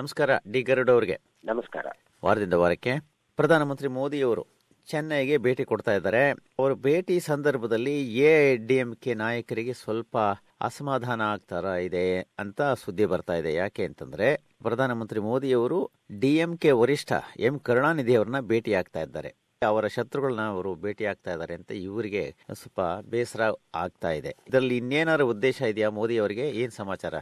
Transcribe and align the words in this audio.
ನಮಸ್ಕಾರ 0.00 0.30
ಡಿ 0.52 0.60
ಗರುಡ್ 0.62 0.90
ಅವರಿಗೆ. 0.90 1.16
ನಮಸ್ಕಾರ. 1.44 1.86
ವಾರದಿಂದ 2.24 2.52
ವಾರಕ್ಕೆ 2.52 2.92
ಪ್ರಧಾನಮಂತ್ರಿ 3.36 3.88
ಮೋದಿಯವರು 3.88 4.42
ಚೆನ್ನೈಗೆ 4.88 5.36
ಭೇಟಿ 5.36 5.64
ಕೊಡ್ತಾ 5.64 5.92
ಇದ್ದಾರೆ. 5.94 6.22
ಅವರು 6.58 6.74
ಭೇಟಿ 6.76 7.20
ಸಂದರ್ಭದಲ್ಲಿ 7.20 7.94
ಎ 8.18 8.56
ಡಿ 8.68 8.76
ಎಂ 8.76 8.94
ಕೆ 8.94 9.14
ನಾಯಕರಿಗೆ 9.14 9.72
ಸ್ವಲ್ಪ 9.72 10.16
ಅಸಮಾಧಾನ 10.60 11.20
ಆಗ್ತಾರ 11.22 11.64
ಇದೆ 11.64 12.04
ಅಂತ 12.38 12.60
ಸುದ್ದಿ 12.84 13.06
ಬರ್ತಾ 13.06 13.34
ಇದೆ. 13.34 13.54
ಯಾಕೆ 13.54 13.84
ಅಂತಂದ್ರೆ 13.84 14.28
ಪ್ರಧಾನಮಂತ್ರಿ 14.62 15.20
ಮೋದಿಯವರು 15.20 15.80
ಡಿ 16.20 16.32
ಎಂ 16.36 16.54
ಕೆ 16.58 16.70
ವರಿಷ್ಠ 16.70 17.12
ಎಂ 17.48 17.58
ಕರುಣಾನಿಧಿ 17.58 18.16
ಅವರನ್ನ 18.16 18.40
ಭೇಟಿ 18.40 18.74
ಆಗ್ತಾ 18.80 19.02
ಇದ್ದಾರೆ. 19.02 19.32
ಅವರ 19.62 19.86
ಶತ್ರುಗಳನ್ನ 19.86 20.46
ಅವರು 20.54 20.74
ಭೇಟಿ 20.74 21.04
ಆಗ್ತಾ 21.04 21.32
ಇದ್ದಾರೆ 21.32 21.54
ಅಂತ 21.54 21.70
ಇವರಿಗೆ 21.70 22.36
ಸ್ವಲ್ಪ 22.52 22.80
ಬೇಸರ 23.08 23.42
ಆಗ್ತಾ 23.74 24.10
ಇದೆ. 24.10 24.34
ಇದರಲ್ಲಿ 24.48 24.76
ಇನ್ನೇನಾದ್ರು 24.76 25.28
ಉದ್ದೇಶ 25.28 25.60
ಇದೆಯಾ 25.62 25.90
ಮೋದಿ 25.90 26.18
ಅವರಿಗೆ 26.18 26.46
ಏನ್ 26.62 26.70
ಸಮಾಚಾರ? 26.70 27.14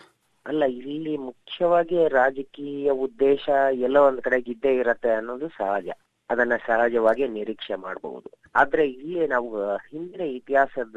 ಅಲ್ಲ, 0.46 0.64
ಇಲ್ಲಿ 0.64 1.16
ಮುಖ್ಯವಾಗಿ 1.16 2.08
ರಾಜಕೀಯ 2.08 2.90
ಉದ್ದೇಶ 2.90 3.48
ಎಲ್ಲೋ 3.72 4.06
ಒಂದ್ 4.06 4.20
ಕಡೆಗೆ 4.20 4.52
ಇದ್ದೇ 4.52 4.74
ಇರತ್ತೆ 4.74 5.10
ಅನ್ನೋದು 5.10 5.48
ಸಹಜ. 5.48 5.88
ಅದನ್ನ 6.30 6.52
ಸಹಜವಾಗಿ 6.66 7.28
ನಿರೀಕ್ಷೆ 7.28 7.74
ಮಾಡಬಹುದು. 7.74 8.30
ಆದ್ರೆ 8.54 8.90
ಇಲ್ಲಿ 8.90 9.26
ನಾವು 9.26 9.76
ಹಿಂದಿನ 9.76 10.20
ಇತಿಹಾಸದ 10.20 10.96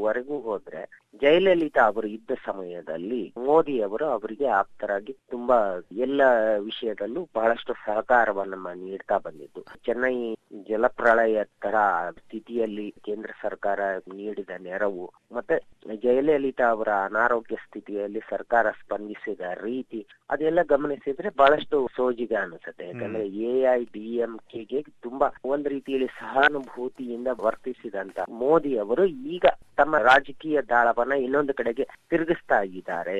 ವರೆಗೂ 0.00 0.40
ಹೋದ್ರೆ 0.40 1.07
ಜಯಲಲಿತಾ 1.14 1.82
ಅವರು 1.82 2.06
ಇದ್ದ 2.06 2.30
ಸಮಯದಲ್ಲಿ 2.44 3.32
ಮೋದಿ 3.36 3.80
ಅವರು 3.80 4.06
ಅವರಿಗೆ 4.06 4.46
ಆಪ್ತರಾಗಿ 4.46 5.16
ತುಂಬಾ 5.30 5.56
ಎಲ್ಲ 5.92 6.22
ವಿಷಯದಲ್ಲೂ 6.58 7.28
ಬಹಳಷ್ಟು 7.34 7.72
ಸಹಕಾರವನ್ನ 7.86 8.72
ನೀಡ್ತಾ 8.74 9.18
ಬಂದಿದ್ದು. 9.18 9.64
ಚೆನ್ನೈ 9.86 10.34
ಜಲಪ್ರಳಯ 10.68 11.44
ತರ 11.44 11.76
ಸ್ಥಿತಿಯಲ್ಲಿ 12.18 12.94
ಕೇಂದ್ರ 13.04 13.30
ಸರ್ಕಾರ 13.42 13.80
ನೀಡಿದ 14.14 14.50
ನೆರವು 14.60 15.12
ಮತ್ತೆ 15.32 15.56
ಜಯಲಲಿತಾ 15.96 16.68
ಅವರ 16.68 16.88
ಅನಾರೋಗ್ಯ 16.88 17.56
ಸ್ಥಿತಿಯಲ್ಲಿ 17.56 18.20
ಸರ್ಕಾರ 18.30 18.66
ಸ್ಪಂದಿಸಿದ 18.70 19.40
ರೀತಿ 19.62 20.06
ಅದೆಲ್ಲ 20.30 20.62
ಗಮನಿಸಿದ್ರೆ 20.62 21.30
ಬಹಳಷ್ಟು 21.36 21.88
ಸೋಜಿಗ 21.96 22.32
ಅನಿಸುತ್ತೆ. 22.32 22.86
ಯಾಕಂದ್ರೆ 22.86 23.28
ಎ 23.28 23.62
ಐ 23.74 23.84
ಡಿ 23.84 24.16
ಎಂ 24.16 24.38
ಕೆಗೆ 24.50 24.82
ತುಂಬಾ 25.02 25.28
ಒಂದ್ 25.44 25.68
ರೀತಿಯಲ್ಲಿ 25.68 26.06
ಸಹಾನುಭೂತಿಯಿಂದ 26.06 27.28
ವರ್ತಿಸಿದಂತ 27.40 28.18
ಮೋದಿ 28.28 28.78
ಅವರು 28.78 29.04
ಈಗ 29.06 29.46
ತಮ್ಮ 29.78 29.96
ರಾಜಕೀಯ 30.06 30.58
ದಾಳವನ್ನ 30.68 31.14
ಇನ್ನೊಂದು 31.24 31.52
ಕಡೆಗೆ 31.58 31.84
ತಿರುಗಿಸ್ತಾ 32.10 32.58
ಇದ್ದಾರೆ. 32.70 33.18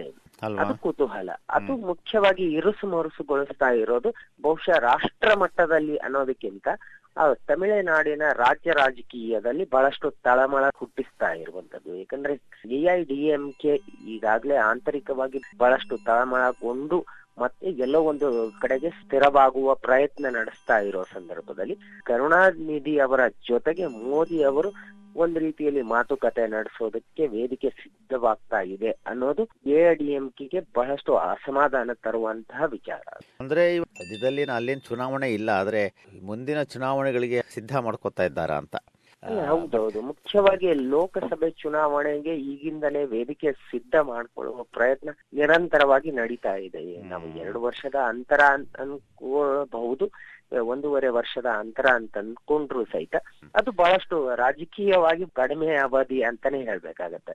ಅದು 0.58 0.74
ಕುತೂಹಲ. 0.82 1.28
ಅದು 1.56 1.72
ಮುಖ್ಯವಾಗಿ 1.88 2.44
ಇರುಸು 2.58 2.86
ಮರುಸುಗೊಳಿಸ್ತಾ 2.88 3.68
ಇರೋದು 3.82 4.10
ಬಹುಶಃ 4.44 4.78
ರಾಷ್ಟ್ರ 4.84 5.30
ಮಟ್ಟದಲ್ಲಿ 5.42 5.96
ಅನ್ನೋದಕ್ಕಿಂತ 6.06 6.68
ತಮಿಳುನಾಡಿನ 7.48 8.24
ರಾಜ್ಯ 8.38 8.72
ರಾಜಕೀಯದಲ್ಲಿ 8.72 9.64
ಬಹಳಷ್ಟು 9.72 10.08
ತಳಮಳ 10.26 10.64
ಹುಟ್ಟಿಸ್ತಾ 10.76 11.30
ಇರುವಂತದ್ದು 11.40 11.92
ಯಾಕಂದ್ರೆ 11.94 12.34
A 12.70 12.80
I 12.92 13.00
D 13.04 13.18
M 13.28 13.44
K 13.62 13.72
ಈಗಾಗಲೇ 14.12 14.56
ಆಂತರಿಕವಾಗಿ 14.66 15.40
ಬಹಳಷ್ಟು 15.58 15.96
ತಳಮಳಗೊಂಡು 16.06 16.98
ಮತ್ತೆ 17.38 17.66
ಎಲ್ಲೋ 17.84 17.98
ಒಂದು 18.10 18.28
ಕಡೆಗೆ 18.62 18.90
ಸ್ಥಿರವಾಗುವ 19.00 19.74
ಪ್ರಯತ್ನ 19.82 20.30
ನಡೆಸ್ತಾ 20.36 20.76
ಇರೋ 20.82 21.02
ಸಂದರ್ಭದಲ್ಲಿ 21.12 21.74
ಕರುಣಾನಿಧಿ 22.06 22.94
ಅವರ 23.04 23.20
ಜೊತೆಗೆ 23.48 23.84
ಮೋದಿ 24.00 24.38
ಅವರು 24.44 24.70
ಒಂದು 25.18 25.38
ರೀತಿಯಲ್ಲಿ 25.40 25.82
ಮಾತುಕತೆ 25.82 26.46
ನಡೆಸೋದಕ್ಕೆ 26.46 27.26
ವೇದಿಕೆ 27.26 27.70
ಸಿದ್ಧವಾಗ್ತಾ 27.70 28.60
ಇದೆ 28.60 28.90
ಅನ್ನೋದು 28.90 29.48
ಎಐಡಿಎಂಕೆಗೆ 29.66 30.60
ಬಹಳಷ್ಟು 30.60 31.16
ಅಸಮಾಧಾನ 31.16 31.90
ತರುವಂತಹ 31.92 32.62
ವಿಚಾರ. 32.64 33.18
ಅಂದ್ರೆ 33.40 33.76
ಇದರಲ್ಲಿ 33.76 34.44
ಅಲ್ಲಿನ 34.44 34.78
ಚುನಾವಣೆ 34.78 35.34
ಇಲ್ಲ 35.34 35.50
ಆದ್ರೆ 35.50 36.06
ಮುಂದಿನ 36.22 36.62
ಚುನಾವಣೆಗಳಿಗೆ 36.62 37.42
ಸಿದ್ಧ 37.54 37.76
ಮಾಡ್ಕೊತಾ 37.76 38.22
ಇದ್ದಾರ 38.22 38.50
ಅಂತ. 38.50 38.76
ಹೌದೌದು. 39.48 40.00
ಮುಖ್ಯವಾಗಿ 40.00 40.74
ಲೋಕಸಭೆ 40.74 41.50
ಚುನಾವಣೆಗೆ 41.50 42.36
ಈಗಿಂದಲೇ 42.36 43.04
ವೇದಿಕೆ 43.04 43.52
ಸಿದ್ಧ 43.52 43.94
ಮಾಡ್ಕೊಳ್ಳುವ 44.00 44.62
ಪ್ರಯತ್ನ 44.62 45.08
ನಿರಂತರವಾಗಿ 45.32 46.10
ನಡೀತಾ 46.10 46.54
ಇದೆ. 46.54 47.02
ನಾವು 47.02 47.38
ಎರಡು 47.38 47.60
ವರ್ಷದ 47.60 47.94
ಅಂತರ 47.94 48.40
ಅನ್- 48.52 48.80
ಅನ್ಕೋಬಹುದು 48.80 50.10
ಒಂದೂವರೆ 50.56 51.08
ವರ್ಷದ 51.08 51.46
ಅಂತರ 51.46 51.86
ಅಂತ 51.94 52.18
ಅನ್ಕೊಂಡ್ರು 52.18 52.84
ಸಹಿತ. 52.84 53.16
ಅದು 53.54 53.72
ಬಹಳಷ್ಟು 53.72 54.34
ರಾಜಕೀಯವಾಗಿ 54.34 55.26
ಕಡಿಮೆ 55.26 55.74
ಅವಧಿ 55.74 56.22
ಅಂತಾನೆ 56.22 56.62
ಹೇಳ್ಬೇಕಾಗತ್ತೆ. 56.62 57.34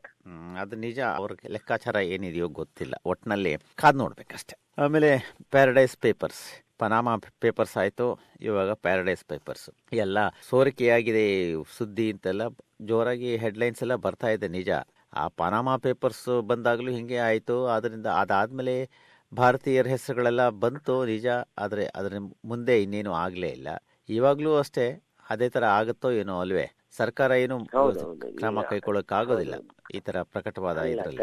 ಅದು 0.60 0.76
ನಿಜ. 0.76 1.00
ಅವ್ರಿಗೆ 1.00 1.48
ಲೆಕ್ಕಾಚಾರ 1.48 1.96
ಏನಿದೆಯೋ 1.96 2.48
ಗೊತ್ತಿಲ್ಲ. 2.48 2.94
ಒಟ್ನಲ್ಲಿ 3.06 3.58
ಕಾದ್ 3.76 3.98
ನೋಡ್ಬೇಕಷ್ಟೆ. 3.98 4.56
ಆಮೇಲೆ 4.78 5.36
ಪ್ಯಾರಡೈಸ್ 5.52 5.98
ಪೇಪರ್ಸ್ 5.98 6.44
ಪನಾಮ 6.80 7.16
ಪೇಪರ್ಸ್ 7.40 7.78
ಆಯ್ತು. 7.78 8.20
ಇವಾಗ 8.42 8.72
ಪ್ಯಾರಡೈಸ್ 8.72 9.26
ಪೇಪರ್ಸ್ 9.26 9.70
ಎಲ್ಲ 9.94 10.18
ಸೋರಿಕೆಯಾಗಿದೆ 10.50 11.54
ಸುದ್ದಿ 11.78 12.12
ಅಂತೆಲ್ಲ 12.12 12.42
ಜೋರಾಗಿ 12.82 13.38
ಹೆಡ್ಲೈನ್ಸ್ 13.38 13.82
ಎಲ್ಲ 13.82 13.96
ಬರ್ತಾ 13.96 14.28
ಇದೆ 14.28 14.48
ನಿಜ. 14.48 14.70
ಆ 15.14 15.28
ಪನಾಮ 15.28 15.76
ಪೇಪರ್ಸ್ 15.76 16.42
ಬಂದಾಗಲೂ 16.42 16.92
ಹಿಂಗೆ 16.92 17.18
ಆಯ್ತು. 17.18 17.66
ಅದರಿಂದ 17.66 18.06
ಅದಾದ್ಮೇಲೆ 18.06 18.90
ಭಾರತೀಯರ 19.34 19.88
ಹೆಸರುಗಳೆಲ್ಲ 19.88 20.44
ಬಂತು 20.64 20.96
ನಿಜ, 21.06 21.28
ಆದರೆ 21.58 21.86
ಅದರ 21.96 22.16
ಮುಂದೆ 22.46 22.76
ಇನ್ನೇನು 22.84 23.12
ಆಗಲೇ 23.16 23.50
ಇಲ್ಲ. 23.50 23.70
ಇವಾಗಲೂ 24.10 24.52
ಅಷ್ಟೇ, 24.58 24.86
ಅದೇ 25.30 25.48
ಥರ 25.50 25.64
ಆಗುತ್ತೋ 25.80 26.10
ಏನೋ 26.22 26.36
ಅಲ್ವೇ? 26.40 26.66
ಸರ್ಕಾರ 26.98 27.32
ಏನು. 27.32 27.56
ಕ್ರಮ 28.40 28.62
ಕೈಗೊಳ್ಳಕ್ಕಾಗೋದಿಲ್ಲ 28.62 29.56
ಈ 29.96 30.00
ತರ 30.00 30.22
ಪ್ರಕಟವಾದ 30.22 30.78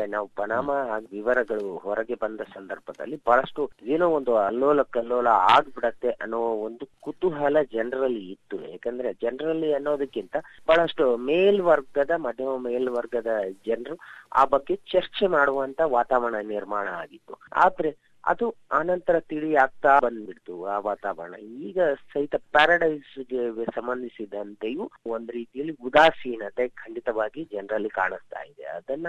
ನಾವು 0.08 0.26
ಪನಾಮ 0.36 0.70
ವಿವರಗಳು 1.12 1.76
ಹೊರಗೆ 1.76 2.14
ಬಂದ 2.14 2.40
ಸಂದರ್ಭದಲ್ಲಿ 2.40 3.16
ಬಹಳಷ್ಟು 3.26 3.70
ಏನೋ 3.82 4.08
ಒಂದು 4.08 4.36
ಅಲ್ಲೋಲ 4.36 4.82
ಕಲ್ಲೋಲ 4.82 5.28
ಆಗ್ಬಿಡತ್ತೆ 5.28 6.10
ಅನ್ನೋ 6.10 6.40
ಒಂದು 6.40 6.88
ಕುತೂಹಲ 7.00 7.56
ಜನರಲ್ಲಿ 7.72 8.30
ಇತ್ತು. 8.30 8.56
ಯಾಕಂದ್ರೆ 8.70 9.12
ಜನರಲ್ಲಿ 9.12 9.74
ಅನ್ನೋದಕ್ಕಿಂತ 9.74 10.36
ಬಹಳಷ್ಟು 10.66 11.16
ಮೇಲ್ವರ್ಗದ 11.16 12.10
ಮಧ್ಯಮ 12.16 12.56
ಮೇಲ್ವರ್ಗದ 12.58 13.26
ಜನರು 13.66 13.96
ಆ 14.32 14.44
ಬಗ್ಗೆ 14.44 14.76
ಚರ್ಚೆ 14.76 15.26
ಮಾಡುವಂತ 15.26 15.80
ವಾತಾವರಣ 15.86 16.36
ನಿರ್ಮಾಣ 16.46 16.88
ಆಗಿತ್ತು. 16.88 17.36
ಆದ್ರೆ 17.52 18.09
ಅದು 18.24 18.54
ಆನಂತರ 18.72 19.20
ತಿಳಿ 19.20 19.54
ಆಗ್ತಾ 19.54 19.98
ಬಂದ್ಬಿಡ್ತು 19.98 20.64
ಆ 20.64 20.78
ವಾತಾವರಣ. 20.78 21.34
ಈಗ 21.36 21.78
ಸಹಿತ 22.12 22.34
ಪ್ಯಾರಡೈಸ್ಗೆ 22.36 23.42
ಸಂಬಂಧಿಸಿದಂತೆಯೂ 23.74 24.90
ಒಂದ್ 25.06 25.30
ರೀತಿಯಲ್ಲಿ 25.30 25.76
ಉದಾಸೀನತೆ 25.80 26.68
ಖಂಡಿತವಾಗಿ 26.68 27.44
ಜನರಲ್ಲಿ 27.44 27.88
ಕಾಣಿಸ್ತಾ 27.88 28.42
ಇದೆ. 28.42 28.62
ಅದನ್ನ 28.62 29.06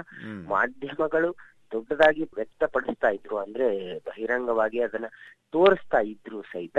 ಮಾಧ್ಯಮಗಳು 0.48 1.36
ದೊಡ್ಡದಾಗಿ 1.72 2.24
ವ್ಯಕ್ತಪಡಿಸ್ತಾ 2.36 3.10
ಇದ್ರು 3.10 3.38
ಅಂದ್ರೆ 3.38 3.68
ಬಹಿರಂಗವಾಗಿ 3.98 4.80
ಅದನ್ನ 4.80 5.06
ತೋರಿಸ್ತಾ 5.52 6.00
ಇದ್ರು 6.00 6.42
ಸಹಿತ. 6.42 6.78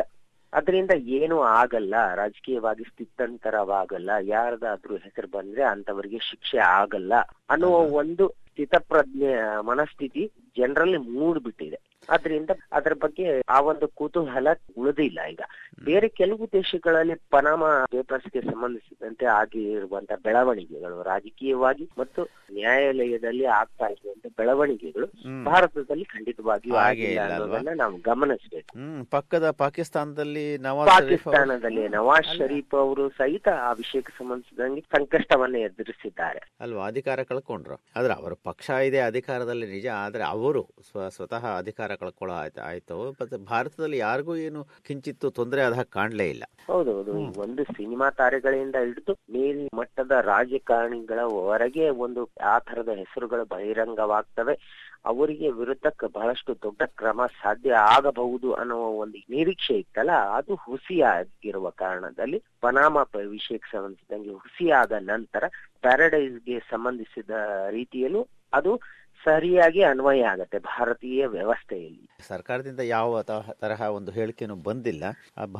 ಅದರಿಂದ 0.53 0.91
ಏನು 1.19 1.41
ಆಗಲ್ಲ 1.41 2.15
ರಾಜಕೀಯವಾಗಿ 2.15 2.85
ಸ್ಥಿತ್ಯಂತರವಾಗಲ್ಲ 2.85 4.11
ಯಾರದಾದ್ರೂ 4.21 4.97
ಹೆಸರು 4.97 5.29
ಬಂದ್ರೆ 5.29 5.63
ಅಂತವರಿಗೆ 5.63 6.19
ಶಿಕ್ಷೆ 6.19 6.59
ಆಗಲ್ಲ 6.59 7.15
ಅನ್ನುವ 7.51 7.77
ಒಂದು 7.93 8.29
ಸ್ಥಿತಪ್ರಜ್ಞೆ 8.29 9.63
ಮನಸ್ಥಿತಿ 9.63 10.33
ಜನರಲ್ಲಿ 10.57 10.97
ಮೂಡ್ಬಿಟ್ಟಿದೆ. 10.97 11.92
ಅದರಿಂದ 12.09 12.51
ಅದರ 12.73 12.93
ಬಗ್ಗೆ 12.93 13.41
ಆ 13.49 13.61
ಒಂದು 13.61 13.89
ಕುತೂಹಲ 13.89 14.49
ಉಳಿದಿಲ್ಲ 14.79 15.21
ಈಗ. 15.31 15.41
ಬೇರೆ 15.85 16.09
ಕೆಲವು 16.09 16.47
ದೇಶಗಳಲ್ಲಿ 16.53 17.15
ಪನಾಮ 17.31 17.65
ಪೇಪರ್ಸ್ಗೆ 17.91 18.41
ಸಂಬಂಧಿಸಿದಂತೆ 18.43 19.27
ಆಗಿರುವಂತ 19.27 20.13
ಬೆಳವಣಿಗೆಗಳು 20.23 21.03
ರಾಜಕೀಯವಾಗಿ 21.03 21.89
ಮತ್ತು 21.99 22.23
ನ್ಯಾಯಾಲಯದಲ್ಲಿ 22.53 23.45
ಆಗ್ತಾ 23.45 23.87
ಇರುವಂತಹ 23.87 24.29
ಬೆಳವಣಿಗೆಗಳು 24.39 25.07
ಭಾರತದಲ್ಲಿ 25.45 26.05
ಖಂಡಿತವಾಗಿಯೂ 26.05 26.75
ಆಗಿಲ್ಲ? 26.75 27.21
ಅನ್ನೋದನ್ನ 27.21 27.69
ನಾವು 27.75 27.97
ಗಮನಿಸಬೇಕು. 27.97 28.73
ಪಕ್ಕದ 29.11 29.51
ಪಾಕಿಸ್ತಾನದಲ್ಲಿ 29.51 30.59
ಪಾಕಿಸ್ತಾನದಲ್ಲಿ 30.87 31.89
ನವಾಜ್ 31.89 32.39
ಶರೀಫ್ 32.39 32.75
ಅವರು 32.75 33.09
ಸಹಿತ 33.09 33.49
ಆ 33.49 33.73
ವಿಷಯಕ್ಕೆ 33.73 34.13
ಸಂಬಂಧಿಸಿದಂಗೆ 34.19 34.81
ಸಂಕಷ್ಟವನ್ನ 34.81 35.57
ಎದುರಿಸಿದ್ದಾರೆ. 35.57 36.51
ಅಲ್ವಾ? 36.61 36.87
ಅಧಿಕಾರ 36.87 37.23
ಕಳ್ಕೊಂಡ್ರು. 37.23 37.81
ಆದ್ರೆ 37.97 38.15
ಅವರ 38.15 38.33
ಪಕ್ಷ 38.45 38.71
ಇದೆ 38.71 39.01
ಅಧಿಕಾರದಲ್ಲಿ 39.01 39.67
ನಿಜ 39.67 39.87
ಆದ್ರೆ 39.87 40.25
ಅವರು 40.25 40.69
ಸ್ವತಃ 41.11 41.59
ಅಧಿಕಾರ 41.59 41.92
ಕಳ್ಕೊಳ್ಳೋ 41.97 42.37
ಆಯ್ತು 42.37 42.61
ಆಯ್ತು? 42.61 43.11
ಮತ್ತೆ 43.11 43.37
ಭಾರತದಲ್ಲಿ 43.37 43.99
ಯಾರಿಗೂ 43.99 44.37
ಏನು 44.37 44.67
ಕಿಂಚಿತ್ತು 44.87 45.31
ತೊಂದರೆ 45.31 45.63
ಆದ 45.63 45.73
ಹಾಗೆ 45.73 45.91
ಕಾಣ್ಲೇ 45.91 46.31
ಇಲ್ಲ. 46.31 46.45
ಹೌದೌದು. 46.67 47.41
ಒಂದು 47.41 47.65
ಸಿನಿಮಾ 47.65 48.11
ತಾರೆಗಳಿಂದ 48.11 48.77
ಹಿಡಿದು 48.85 49.13
ಮೇಲ್ 49.13 49.69
ಮಟ್ಟದ 49.75 50.11
ರಾಜಕಾರಣಿಗಳವರೆಗೆ 50.11 51.91
ಒಂದು 51.91 52.31
ಆ 52.43 52.59
ತರದ 52.59 52.89
ಹೆಸರುಗಳು 52.89 53.45
ಬಹಿರಂಗವಾಗ್ತವೆ. 53.45 54.59
ಅವರಿಗೆ 55.05 55.51
ವಿರುದ್ಧಕ್ಕೆ 55.51 56.13
ಬಹಳಷ್ಟು 56.13 56.55
ದೊಡ್ಡ 56.55 56.83
ಕ್ರಮ 56.87 57.27
ಸಾಧ್ಯ 57.27 57.75
ಆಗಬಹುದು 57.75 58.53
ಅನ್ನೋ 58.53 58.77
ಒಂದು 58.77 59.19
ನಿರೀಕ್ಷೆ 59.31 59.75
ಇತ್ತಲ್ಲ? 59.75 60.11
ಅದು 60.11 60.55
ಹುಸಿಯಾಗಿರುವ 60.55 61.71
ಕಾರಣದಲ್ಲಿ 61.71 62.43
ಪನಾಮ 62.61 62.97
ವಿಷಯಕ್ಕೆ 63.27 63.77
ಸಂಬಂಧಿಸಿದಂಗೆ 63.77 64.31
ಹುಸಿಯಾದ 64.31 64.93
ನಂತರ 65.01 65.45
ಪ್ಯಾರಡೈಸ್ಗೆ 65.81 66.59
ಸಂಬಂಧಿಸಿದ 66.59 67.31
ರೀತಿಯಲ್ಲೂ 67.71 68.27
ಅದು 68.53 68.81
ಸರಿಯಾಗಿ 69.25 69.83
ಅನ್ವಯ 69.83 70.23
ಆಗತ್ತೆ. 70.23 70.59
ಭಾರತೀಯ 70.59 71.27
ವ್ಯವಸ್ಥೆಯಲ್ಲಿ. 71.27 72.09
ಸರ್ಕಾರದಿಂದ 72.29 72.81
ಯಾವ 72.81 73.23
ತರಹ 73.23 73.81
ಒಂದು 73.81 74.13
ಹೇಳಿಕೆನೂ 74.13 74.55
ಬಂದಿಲ್ಲ. 74.55 75.05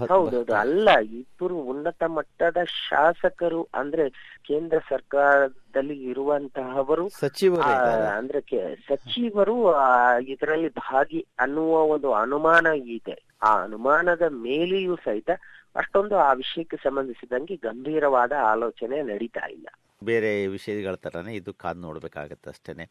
ಹೌದೌದು. 0.09 0.55
ಅಲ್ಲ 0.55 0.89
ಇಬ್ಬರು 0.99 1.57
ಉನ್ನತ 1.57 2.03
ಮಟ್ಟದ 2.05 2.57
ಶಾಸಕರು 2.65 3.69
ಅಂದ್ರೆ 3.75 4.09
ಕೇಂದ್ರ 4.45 4.79
ಸರ್ಕಾರದಲ್ಲಿ 4.89 6.03
ಇರುವಂತಹವರು 6.03 7.09
ಸಚಿವರು. 7.09 7.63
ಅಂದ್ರೆ 8.17 8.41
ಸಚಿವರು 8.89 9.57
ಇದರಲ್ಲಿ 10.27 10.69
ಭಾಗಿ 10.69 11.27
ಅನ್ನುವ 11.39 11.83
ಒಂದು 11.83 12.13
ಅನುಮಾನ 12.13 12.67
ಇದೆ. 12.67 13.25
ಆ 13.43 13.63
ಅನುಮಾನದ 13.63 14.23
ಮೇಲೆಯೂ 14.29 14.97
ಸಹಿತ 14.97 15.31
ಅಷ್ಟೊಂದು 15.77 16.17
ಆ 16.17 16.33
ವಿಷಯಕ್ಕೆ 16.33 16.77
ಸಂಬಂಧಿಸಿದಂಗೆ 16.77 17.57
ಗಂಭೀರವಾದ 17.57 18.33
ಆಲೋಚನೆ 18.33 19.03
ನಡೀತಾ 19.03 19.47
ಇಲ್ಲ. 19.47 19.67
ಬೇರೆ 20.05 20.47
ವಿಷಯಗಳ 20.47 20.95
ತರನೇ 20.95 21.33
ಇದು 21.35 21.53
ಕಾದ್ 21.55 21.79
ನೋಡ್ಬೇಕಾಗತ್ತೆ 21.79 22.51
ಅಷ್ಟೇನೆ. 22.51 22.91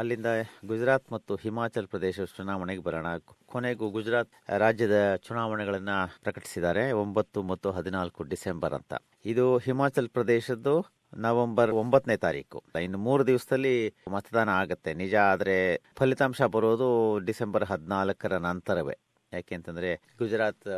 ಅಲ್ಲಿಂದ 0.00 0.26
ಗುಜರಾತ್ 0.66 1.06
ಮತ್ತು 1.12 1.36
ಹಿಮಾಚಲ್ 1.36 1.86
ಪ್ರದೇಶ 1.86 2.20
ಚುನಾವಣೆಗೆ 2.36 2.82
ಬರೋಣ. 2.82 3.06
ಕೊನೆಗೂ 3.46 3.86
ಗುಜರಾತ್ 3.90 4.30
ರಾಜ್ಯದ 4.58 4.98
ಚುನಾವಣೆಗಳನ್ನ 5.16 5.90
ಪ್ರಕಟಿಸಿದ್ದಾರೆ 6.22 6.92
ಒಂಬತ್ತು 6.92 7.42
ಮತ್ತು 7.42 7.70
ಹದಿನಾಲ್ಕು 7.70 8.22
ಡಿಸೆಂಬರ್ 8.22 8.74
ಅಂತ. 8.74 8.94
ಇದು 9.24 9.46
ಹಿಮಾಚಲ್ 9.58 10.08
ಪ್ರದೇಶದ್ದು 10.08 10.74
ನವೆಂಬರ್ 11.16 11.70
ಒಂಬತ್ತನೇ 11.70 12.16
ತಾರೀಕು. 12.16 12.62
ಇನ್ನು 12.82 12.98
ಮೂರು 12.98 13.26
ದಿವಸದಲ್ಲಿ 13.26 13.74
ಮತದಾನ 14.08 14.48
ಆಗತ್ತೆ. 14.48 14.94
ನಿಜ 14.94 15.14
ಆದರೆ 15.32 15.56
ಫಲಿತಾಂಶ 15.96 16.42
ಬರೋದು 16.42 17.18
ಡಿಸೆಂಬರ್ 17.18 17.64
ಹದಿನಾಲ್ಕರ 17.64 18.36
ನಂತರವೇ. 18.36 18.96
ಯಾಕೆಂತಂದ್ರೆ 19.32 19.88
ಗುಜರಾತ್ 20.18 20.68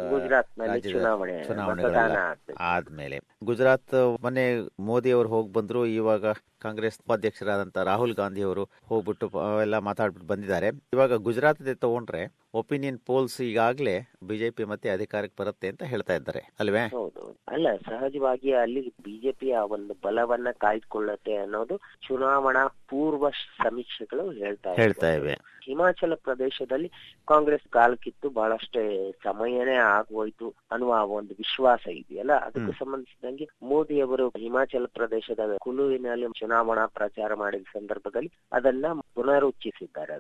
ಚುನಾವಣೆ 1.49 1.83
ಆದ್ಮೇಲೆ. 2.59 3.19
ಗುಜರಾತ್ 3.45 3.95
ಮೊನ್ನೆ 4.23 4.47
ಮೋದಿ 4.81 5.13
ಅವರು 5.13 5.29
ಹೋಗಿ 5.29 5.53
ಬಂದ್ರು 5.53 5.87
ಇವಾಗ 5.87 6.25
ಕಾಂಗ್ರೆಸ್ 6.62 6.99
ಉಪಾಧ್ಯಕ್ಷರಾದಂತ 7.01 7.79
ರಾಹುಲ್ 7.79 8.15
ಗಾಂಧಿ 8.15 8.43
ಅವರು 8.43 8.65
ಹೋಗ್ಬಿಟ್ಟು 8.89 9.27
ಎಲ್ಲ 9.62 9.79
ಮಾತಾಡ್ಬಿಟ್ಟು 9.79 10.29
ಬಂದಿದ್ದಾರೆ. 10.29 10.71
ಇವಾಗ 10.93 11.15
ಗುಜರಾತ್ 11.15 11.62
ತಗೊಂಡ್ರೆ 11.81 12.23
ಒಪಿನಿಯನ್ 12.55 12.99
ಪೋಲ್ಸ್ 12.99 13.41
ಈಗಾಗಲೇ 13.41 13.97
ಬಿಜೆಪಿ 14.29 14.65
ಮತ್ತೆ 14.65 14.89
ಅಧಿಕಾರಕ್ಕೆ 14.91 15.43
ಬರುತ್ತೆ 15.43 15.69
ಅಂತ 15.69 15.83
ಹೇಳ್ತಾ 15.83 16.15
ಇದ್ದಾರೆ. 16.15 16.41
ಅಲ್ವೇ? 16.61 16.83
ಹೌದು 16.89 17.25
ಅಲ್ಲ 17.49 17.67
ಸಹಜವಾಗಿ 17.77 18.53
ಅಲ್ಲಿ 18.53 18.89
ಬಿಜೆಪಿಯ 19.05 19.57
ಒಂದು 19.57 19.95
ಬಲವನ್ನ 20.05 20.49
ಕಾಯ್ದುಕೊಳ್ಳುತ್ತೆ 20.59 21.37
ಅನ್ನೋದು 21.37 21.77
ಚುನಾವಣಾ 22.07 22.67
ಪೂರ್ವ 22.67 23.31
ಸಮೀಕ್ಷೆಗಳು 23.31 24.31
ಹೇಳ್ತಾ. 24.31 24.73
ಹೇಳ್ತಾ 24.75 25.11
ಇವೆ. 25.12 25.35
ಹಿಮಾಚಲ 25.65 26.15
ಪ್ರದೇಶದಲ್ಲಿ 26.15 26.89
ಕಾಂಗ್ರೆಸ್ 27.29 27.67
ಕಾಲಕ್ಕಿತ್ತು 27.71 28.31
ಬಹಳಷ್ಟೇ 28.31 29.12
ಸಮಯನೇ 29.25 29.75
ಆಗೋಯ್ತು 29.75 30.49
ಅನ್ನುವ 30.71 30.93
ಒಂದು 31.19 31.35
ವಿಶ್ವಾಸ 31.39 31.85
ಇದೆಯಲ್ಲ? 31.93 32.33
ಅದಕ್ಕೆ 32.47 32.73
ಸಂಬಂಧಿಸಿದಂಗೆ 32.73 33.49
ಮೋದಿ 33.62 34.01
ಅವರು 34.01 34.29
ಹಿಮಾಚಲ 34.29 34.87
ಪ್ರದೇಶದ 34.95 35.41
ಕುಲುವಿನಲ್ಲಿ 35.61 36.27
ಚುನಾವಣಾ 36.50 36.87
ಪ್ರಚಾರ 36.87 37.35
ಮಾಡಿದ 37.35 37.62
ಸಂದರ್ಭದಲ್ಲಿ 37.62 38.31
ಅದನ್ನ 38.52 38.87
ಪುನರುಚ್ಚಿಸಿದ್ದಾರೆ. 39.14 40.14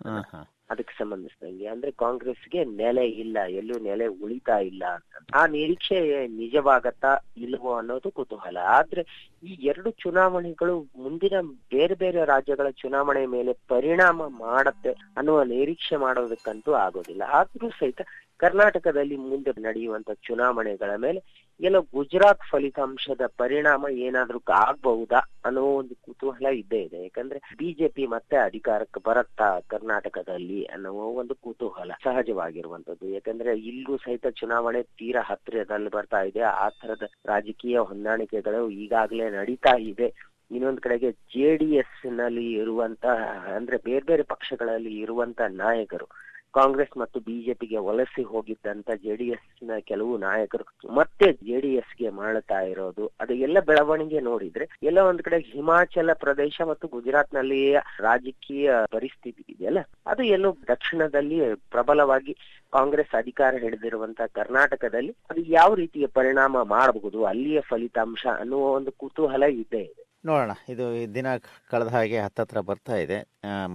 ಅದಕ್ಕೆ 0.70 0.94
ಸಂಬಂಧಿಸಿದಂಗೆ. 0.98 1.66
ಅಂದ್ರೆ 1.66 1.90
ಕಾಂಗ್ರೆಸ್ಗೆ 1.90 2.64
ನೆಲೆ 2.64 3.06
ಇಲ್ಲ 3.06 3.38
ಎಲ್ಲೂ 3.48 3.78
ನೆಲೆ 3.78 4.06
ಉಳಿತಾ 4.06 4.58
ಇಲ್ಲ 4.58 4.82
ಅಂತ. 4.94 5.34
ಆ 5.34 5.46
ನಿರೀಕ್ಷೆ 5.46 6.26
ನಿಜವಾಗತ್ತಾ 6.26 7.18
ಇಲ್ವೋ 7.36 7.74
ಅನ್ನೋದು 7.74 8.10
ಕುತೂಹಲ. 8.10 8.56
ಆದ್ರೆ 8.56 9.30
ಈ 9.42 9.46
ಎರಡು 9.46 9.90
ಚುನಾವಣೆಗಳು 9.90 10.80
ಮುಂದಿನ 10.80 11.32
ಬೇರೆ 11.70 11.94
ಬೇರೆ 11.94 12.24
ರಾಜ್ಯಗಳ 12.24 12.70
ಚುನಾವಣೆ 12.70 13.26
ಮೇಲೆ 13.26 13.52
ಪರಿಣಾಮ 13.68 14.28
ಮಾಡತ್ತೆ 14.28 14.90
ಅನ್ನುವ 14.90 15.42
ನಿರೀಕ್ಷೆ 15.42 15.96
ಮಾಡೋದಕ್ಕಂತೂ 15.96 16.72
ಆಗೋದಿಲ್ಲ. 16.72 17.22
ಆದ್ರೂ 17.22 17.70
ಸಹಿತ 17.70 18.00
ಕರ್ನಾಟಕದಲ್ಲಿ 18.36 19.16
ಮುಂದೆ 19.16 19.50
ನಡೆಯುವಂತ 19.50 20.10
ಚುನಾವಣೆಗಳ 20.10 20.90
ಮೇಲೆ 20.96 21.49
ಎಲ್ಲೋ 21.60 21.80
ಗುಜರಾತ್ 21.82 22.44
ಫಲಿತಾಂಶದ 22.50 23.20
ಪರಿಣಾಮ 23.36 23.88
ಏನಾದ್ರೂ 23.88 24.42
ಆಗ್ಬಹುದಾ 24.54 25.20
ಅನ್ನೋ 25.44 25.62
ಒಂದು 25.62 25.94
ಕುತೂಹಲ 25.94 26.46
ಇದ್ದೇ 26.46 26.82
ಇದೆ. 26.82 27.02
ಯಾಕಂದ್ರೆ 27.02 27.38
ಬಿಜೆಪಿ 27.58 28.06
ಮತ್ತೆ 28.06 28.36
ಅಧಿಕಾರಕ್ಕೆ 28.36 29.00
ಬರತ್ತಾ 29.00 29.60
ಕರ್ನಾಟಕದಲ್ಲಿ 29.60 30.64
ಅನ್ನೋ 30.64 30.92
ಒಂದು 30.92 31.34
ಕುತೂಹಲ 31.34 31.92
ಸಹಜವಾಗಿರುವಂತದ್ದು 32.04 33.08
ಯಾಕಂದ್ರೆ 33.08 33.58
ಇಲ್ಲೂ 33.58 33.96
ಸಹಿತ 33.96 34.26
ಚುನಾವಣೆ 34.26 34.82
ತೀರಾ 34.82 35.22
ಹತ್ತಿರದಲ್ಲಿ 35.22 35.90
ಬರ್ತಾ 35.90 36.22
ಇದೆ. 36.22 36.40
ಆ 36.40 36.68
ತರದ 36.68 37.02
ರಾಜಕೀಯ 37.26 37.78
ಹೊಂದಾಣಿಕೆಗಳು 37.78 38.70
ಈಗಾಗಲೇ 38.70 39.30
ನಡೀತಾ 39.30 39.76
ಇದೆ. 39.78 40.14
ಇನ್ನೊಂದ್ 40.50 40.80
ಕಡೆಗೆ 40.80 41.10
ಜೆ 41.10 41.56
ಡಿ 41.56 41.74
ಎಸ್ನಲ್ಲಿ 41.74 42.52
ಇರುವಂತಹ, 42.52 43.18
ಅಂದ್ರೆ 43.56 43.76
ಬೇರೆ 43.76 44.04
ಬೇರೆ 44.06 44.22
ಪಕ್ಷಗಳಲ್ಲಿ 44.22 44.98
ಇರುವಂತಹ 44.98 45.44
ನಾಯಕರು 45.50 46.08
ಕಾಂಗ್ರೆಸ್ 46.54 46.94
ಮತ್ತು 46.98 47.18
ಬಿಜೆಪಿಗೆ 47.20 47.78
ವಲಸೆ 47.78 48.22
ಹೋಗಿದ್ದಂತ 48.22 48.90
ಜೆಡಿಎಸ್ನ 49.04 49.78
ಕೆಲವು 49.90 50.12
ನಾಯಕರು 50.18 50.64
ಮತ್ತೆ 50.94 51.26
ಜೆಡಿಎಸ್ಗೆ 51.48 52.08
ಮಾಡ್ತಾ 52.10 52.60
ಇರೋದು, 52.62 53.04
ಅದು 53.20 53.34
ಎಲ್ಲ 53.46 53.58
ಬೆಳವಣಿಗೆ 53.60 54.20
ನೋಡಿದ್ರೆ 54.20 54.66
ಎಲ್ಲ 54.82 54.98
ಒಂದ್ 55.00 55.22
ಕಡೆ 55.22 55.38
ಹಿಮಾಚಲ 55.52 56.12
ಪ್ರದೇಶ 56.24 56.60
ಮತ್ತು 56.70 56.88
ಗುಜರಾತ್ನಲ್ಲಿ 56.88 57.60
ರಾಜಕೀಯ 58.00 58.72
ಪರಿಸ್ಥಿತಿ 58.90 59.44
ಇದೆಯಲ್ಲ 59.48 59.82
ಅದು 60.06 60.22
ಎಲ್ಲೋ 60.36 60.50
ದಕ್ಷಿಣದಲ್ಲಿ 60.68 61.38
ಪ್ರಬಲವಾಗಿ 61.70 62.34
ಕಾಂಗ್ರೆಸ್ 62.72 63.14
ಅಧಿಕಾರ 63.14 63.52
ಹಿಡಿದಿರುವಂತ 63.56 64.20
ಕರ್ನಾಟಕದಲ್ಲಿ 64.32 65.12
ಅದು 65.30 65.40
ಯಾವ 65.58 65.70
ರೀತಿಯ 65.74 66.06
ಪರಿಣಾಮ 66.18 66.62
ಮಾಡಬಹುದು, 66.76 67.18
ಅಲ್ಲಿಯ 67.24 67.60
ಫಲಿತಾಂಶ 67.70 68.26
ಅನ್ನುವ 68.42 68.64
ಒಂದು 68.72 68.90
ಕುತೂಹಲ 68.92 69.44
ಇದ್ದೇ 69.54 69.82
ಇದೆ. 69.82 70.02
ನೋಡೋಣ. 70.24 70.52
ಇದು 70.68 70.84
ದಿನ 71.14 71.28
ಕಳೆದ 71.70 71.88
ಹಾಗೆ 71.88 72.18
ಹತ್ತತ್ರ 72.20 72.60
ಬರ್ತಾ 72.60 72.96
ಇದೆ 73.04 73.18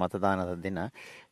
ಮತದಾನದ 0.02 0.54
ದಿನ. 0.68 0.80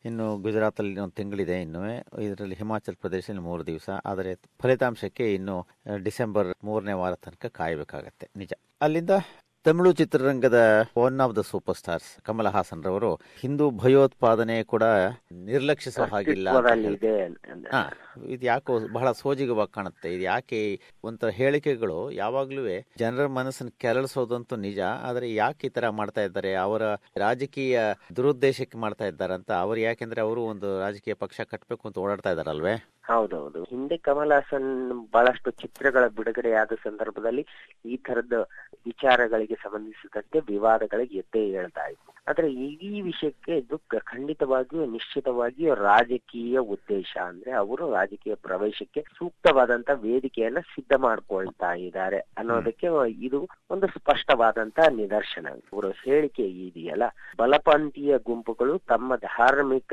ಇನ್ನು 0.04 0.26
ಗುಜರಾತಲ್ಲಿ 0.38 1.00
ಒಂದು 1.00 1.16
ತಿಂಗಳಿದೆ 1.20 1.56
ಇನ್ನು. 1.62 1.82
ಇದರಲ್ಲಿ 2.26 2.56
ಹಿಮಾಚಲ್ 2.62 2.96
ಪ್ರದೇಶದಲ್ಲಿ 2.96 3.42
ಮೂರು 3.42 3.64
ದಿವಸ. 3.66 3.88
ಆದರೆ 4.06 4.32
ಫಲಿತಾಂಶಕ್ಕೆ 4.62 5.26
ಇನ್ನು 5.34 5.56
ಡಿಸೆಂಬರ್ 6.02 6.50
ಮೂರನೇ 6.64 6.96
ವಾರ 7.02 7.14
ತನಕ 7.26 7.46
ಕಾಯಬೇಕಾಗತ್ತೆ. 7.60 8.28
ನಿಜ. 8.36 8.52
ಅಲ್ಲಿಂದ 8.80 9.14
ತಮಿಳು 9.64 9.90
ಚಿತ್ರರಂಗದ 9.98 10.58
one 11.02 11.18
of 11.24 11.34
the 11.36 11.42
super 11.50 11.76
stars 11.78 12.08
Kamal 12.26 12.48
Haasan 12.48 12.82
ರವರು 12.86 13.12
ಹಿಂದೂ 13.42 13.66
ಭಯೋತ್ಪಾದನೆ 13.82 14.56
ಕೂಡ 14.72 14.84
ನಿರ್ಲಕ್ಷಿಸೋ 15.46 16.04
ಹಾಗಿಲ್ಲ. 16.04 16.48
ಇದೆ 16.94 17.12
ಯಾಕೋ 18.46 18.74
ಬಹಳ 18.96 19.08
ಸೋಜಿಗವಾಗಿ 19.12 19.72
ಕಾಣುತ್ತೆ. 19.72 20.08
ಇದು 20.14 20.24
ಯಾಕೆ 20.24 20.60
ಒಂಥರ 21.04 21.30
ಹೇಳಿಕೆಗಳು 21.38 21.98
ಯಾವಾಗ್ಲೂ 22.20 22.64
ಜನರ 22.98 23.26
ಮನಸ್ಸನ್ನು 23.38 23.74
ಕೆರಳಿಸೋದಂತೂ 23.78 24.58
ನಿಜ 24.66 24.80
ಆದರೆ 25.08 25.28
ಯಾಕೆ 25.34 25.66
ಈ 25.66 25.74
ತರ 25.78 25.88
ಮಾಡ್ತಾ 26.00 26.24
ಇದ್ದಾರೆ 26.28 26.52
ಅವರ 26.66 26.82
ರಾಜಕೀಯ 27.16 27.78
ದುರುದ್ದೇಶಕ್ಕೆ 28.18 28.78
ಮಾಡ್ತಾ 28.78 29.06
ಅಂತ 29.38 29.52
ಅವ್ರು 29.64 29.80
ಯಾಕೆಂದ್ರೆ 29.80 30.22
ಅವರು 30.26 30.42
ಒಂದು 30.44 30.70
ರಾಜಕೀಯ 30.80 31.16
ಪಕ್ಷ 31.24 31.40
ಕಟ್ಟಬೇಕು 31.52 31.86
ಅಂತ 31.88 31.98
ಓಡಾಡ್ತಾ 31.98 32.32
ಇದಾರಲ್ವೇ 32.36 32.76
ಹೌದೌದು. 33.04 33.64
ಹಿಂದೆ 33.64 33.96
ಕಮಲ್ 33.96 34.32
ಹಾಸನ್ 34.32 34.68
ಬಹಳಷ್ಟು 35.12 35.50
ಚಿತ್ರಗಳ 35.50 36.04
ಬಿಡುಗಡೆಯಾದ 36.16 36.72
ಸಂದರ್ಭದಲ್ಲಿ 36.84 37.42
ಈ 37.84 37.96
ತರದ 37.96 38.36
ವಿಚಾರಗಳಿಗೆ 38.86 39.54
ಸಂಬಂಧಿಸಿದಂತೆ 39.54 40.38
ವಿವಾದಗಳಿಗೆ 40.48 41.18
ಎದ್ದೇ 41.18 41.42
ಹೇಳ್ತಾ 41.56 41.84
ಇತ್ತು 41.86 42.10
ಆದ್ರೆ 42.30 42.48
ಈ 42.88 43.00
ವಿಷಯಕ್ಕೆ 43.00 43.56
ಇದು 43.56 43.76
ಖಂಡಿತವಾಗಿಯೂ 44.12 44.84
ನಿಶ್ಚಿತವಾಗಿಯೂ 44.86 45.74
ರಾಜಕೀಯ 45.80 46.58
ಉದ್ದೇಶ. 46.74 47.12
ಅಂದ್ರೆ 47.28 47.50
ಅವರು 47.52 47.90
ರಾಜಕೀಯ 47.92 48.34
ಪ್ರವೇಶಕ್ಕೆ 48.46 49.00
ಸೂಕ್ತವಾದಂತ 49.18 49.90
ವೇದಿಕೆಯನ್ನ 50.04 50.60
ಸಿದ್ಧ 50.72 50.92
ಮಾಡ್ಕೊಳ್ತಾ 50.96 51.72
ಇದ್ದಾರೆ 51.86 52.20
ಅನ್ನೋದಕ್ಕೆ 52.38 52.88
ಇದು 53.28 53.40
ಒಂದು 53.70 53.86
ಸ್ಪಷ್ಟವಾದಂತ 53.86 54.78
ನಿದರ್ಶನ. 54.96 55.46
ಅವರ 55.72 55.90
ಹೇಳಿಕೆ 56.04 56.46
ಇದೆಯಲ್ಲ, 56.66 57.04
ಬಲಪಂಥೀಯ 57.38 58.18
ಗುಂಪುಗಳು 58.30 58.78
ತಮ್ಮ 58.88 59.16
ಧಾರ್ಮಿಕ 59.28 59.92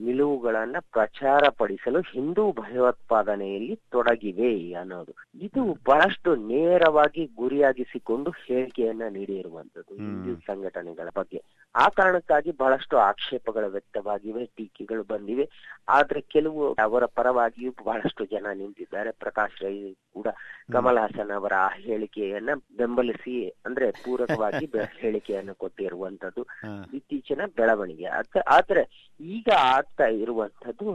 ನಿಲುವುಗಳನ್ನ 0.00 0.76
ಪ್ರಚಾರ 0.92 1.42
ಪಡಿಸಲು 1.58 2.00
ಹಿಂದೂ 2.12 2.44
ಭಯೋತ್ಪಾದನೆಯಲ್ಲಿ 2.52 3.76
ತೊಡಗಿವೆ 3.76 4.72
ಅನ್ನೋದು. 4.72 5.14
ಇದು 5.34 5.78
ಬಹಳಷ್ಟು 5.88 6.36
ನೇರವಾಗಿ 6.36 7.30
ಗುರಿಯಾಗಿಸಿಕೊಂಡು 7.36 8.30
ಹೇಳಿಕೆಯನ್ನ 8.30 9.02
ನೀಡಿರುವಂತದ್ದು. 9.10 9.94
ಹಿಂದೂ 9.94 10.40
ಸಂಘಟನೆಗಳ 10.40 11.08
ಬಗ್ಗೆ. 11.16 11.42
ಆ 11.76 11.88
ಕಾರಣಕ್ಕಾಗಿ 11.88 12.50
ಬಹಳಷ್ಟು 12.50 12.96
ಆಕ್ಷೇಪಗಳು 12.96 13.70
ವ್ಯಕ್ತವಾಗಿವೆ 13.70 14.44
ಟೀಕೆಗಳು 14.46 15.02
ಬಂದಿವೆ. 15.02 15.48
ಆದ್ರೆ 15.88 16.20
ಕೆಲವು 16.20 16.72
ಅವರ 16.72 17.04
ಪರವಾಗಿಯೂ 17.04 17.72
ಬಹಳಷ್ಟು 17.84 18.24
ಜನ 18.24 18.46
ನಿಂತಿದ್ದಾರೆ. 18.54 19.10
ಪ್ರಕಾಶ್ 19.10 19.62
ರೈ 19.62 19.92
ಕೂಡ 19.92 20.26
ಕಮಲ್ 20.72 20.98
ಹಾಸನ್ 20.98 21.30
ಅವರ 21.30 21.52
ಆ 21.54 21.68
ಹೇಳಿಕೆಯನ್ನ 21.74 22.50
ಬೆಂಬಲಿಸಿ 22.76 23.48
ಅಂದ್ರೆ 23.48 23.90
ಪೂರಕವಾಗಿ 23.90 24.66
ಹೇಳಿಕೆಯನ್ನು 25.00 25.54
ಕೊಟ್ಟಿರುವಂತದ್ದು. 25.54 26.46
ಇತ್ತೀಚಿನ 26.94 27.40
ಬೆಳವಣಿಗೆ. 27.56 28.06
ಆದ 28.06 28.24
ಆದ್ರೆ 28.48 29.11
ಈಗ 29.22 29.48
ಆಗ್ತಾ 29.74 30.06
ಇರುವಂತದ್ದು 30.06 30.86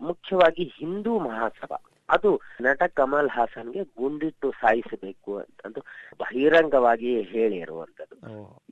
ಮುಖ್ಯವಾಗಿ 0.00 0.64
ಹಿಂದೂ 0.64 1.18
ಮಹಾಸಭಾ. 1.18 1.78
ಅದು 2.08 2.30
ನಟ 2.60 2.82
ಕಮಲ್ 2.82 3.30
ಹಾಸನ್ಗೆ 3.30 3.82
ಗುಂಡಿಟ್ಟು 3.82 4.52
ಸಾಯಿಸಬೇಕು 4.52 5.36
ಅಂತಂದು 5.36 5.80
ಬಹಿರಂಗವಾಗಿ 6.18 7.22
ಹೇಳಿರುವಂತದ್ದು 7.22 8.16